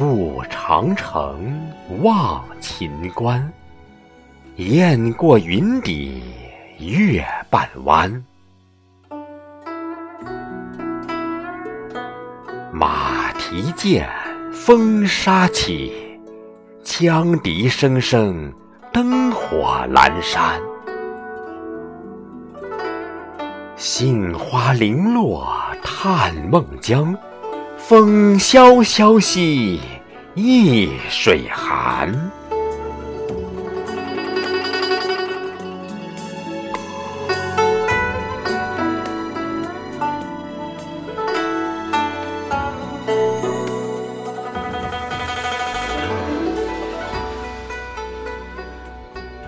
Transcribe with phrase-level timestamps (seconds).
[0.00, 1.52] 渡长城
[2.00, 3.52] 望秦关，
[4.56, 6.22] 雁过云底
[6.78, 8.24] 月半弯。
[12.72, 14.08] 马蹄剑，
[14.50, 15.92] 风沙起，
[16.82, 18.50] 羌笛声声，
[18.90, 20.58] 灯火阑珊。
[23.76, 25.54] 杏花零落
[25.84, 27.14] 探梦江，
[27.76, 29.78] 风萧萧兮
[30.36, 32.14] 易水寒。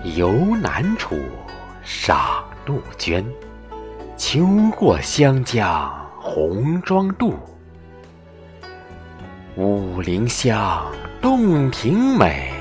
[0.03, 1.17] 游南楚，
[1.81, 3.25] 赏杜鹃。
[4.17, 4.45] 秋
[4.77, 7.33] 过湘江红妆渡，
[9.55, 10.83] 武陵香，
[11.21, 12.51] 洞庭美，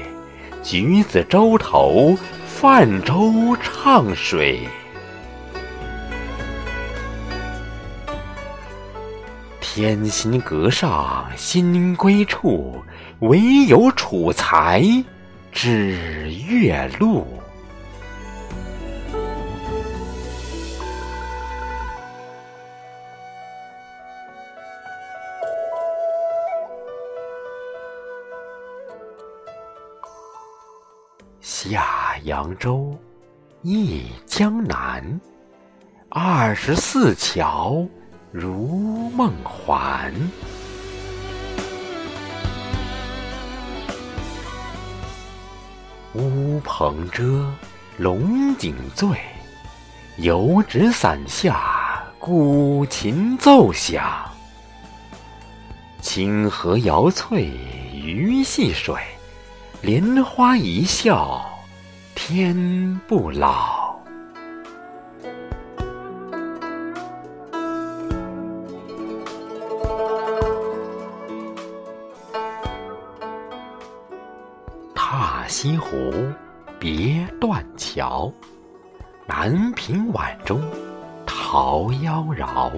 [0.63, 2.15] 橘子洲头，
[2.47, 4.69] 泛舟唱水。
[9.61, 12.85] 天心阁上新归处，
[13.21, 14.85] 唯有楚才
[15.51, 17.27] 知月路。
[31.43, 32.97] 下扬州，
[33.63, 35.21] 忆江南，
[36.09, 37.85] 二十四桥
[38.31, 40.15] 如梦还。
[46.15, 47.53] 乌篷遮，
[47.97, 49.09] 龙井醉，
[50.19, 54.31] 油纸伞下，古琴奏响。
[56.01, 57.47] 清河摇翠
[57.93, 58.95] 鱼戏水。
[59.83, 61.45] 莲花一笑
[62.15, 64.01] 天不老。
[74.95, 75.89] 踏西湖，
[76.79, 78.33] 别断桥。
[79.27, 80.63] 南屏晚钟，
[81.27, 82.71] 桃妖娆。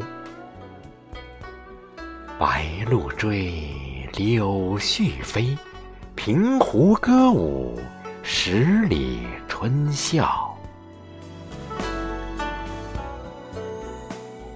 [2.38, 3.62] 白鹭追，
[4.16, 5.54] 柳絮飞。
[6.16, 7.78] 平湖歌舞，
[8.22, 10.56] 十里春笑。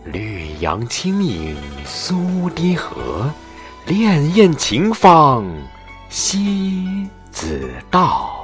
[0.05, 3.31] 绿杨轻影苏堤河，
[3.87, 5.45] 潋滟晴方
[6.09, 8.38] 西子道。